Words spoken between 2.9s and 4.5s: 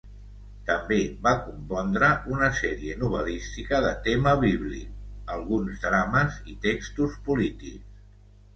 novel·lística de tema